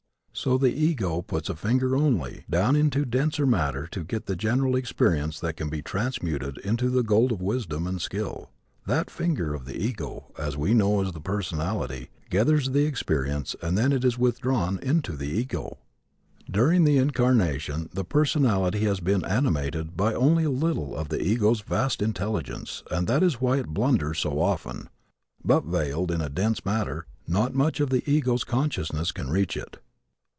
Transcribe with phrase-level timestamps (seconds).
[0.33, 4.75] So the ego puts a finger, only, down into denser matter to get the general
[4.77, 8.49] experience that can be transmuted into the gold of wisdom and skill.
[8.87, 13.77] That finger of the ego, that we know as the personality, gathers the experience and
[13.77, 15.79] then it is withdrawn into the ego.
[16.49, 21.59] During the incarnation the personality has been animated by only a little of the ego's
[21.61, 24.89] vast intelligence and that is why it blunders so often.
[25.45, 29.77] But, veiled in dense matter, not much of the ego's consciousness can reach it.